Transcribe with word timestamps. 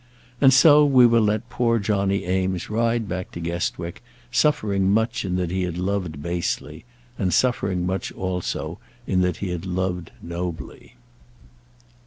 And 0.41 0.51
so 0.51 0.83
we 0.83 1.05
will 1.05 1.21
let 1.21 1.47
poor 1.51 1.77
Johnny 1.77 2.27
Eames 2.27 2.71
ride 2.71 3.07
back 3.07 3.29
to 3.33 3.39
Guestwick, 3.39 4.01
suffering 4.31 4.89
much 4.89 5.23
in 5.23 5.35
that 5.35 5.51
he 5.51 5.61
had 5.61 5.77
loved 5.77 6.23
basely 6.23 6.85
and 7.19 7.31
suffering 7.31 7.85
much, 7.85 8.11
also, 8.13 8.79
in 9.05 9.21
that 9.21 9.37
he 9.37 9.49
had 9.49 9.67
loved 9.67 10.09
nobly. 10.19 10.95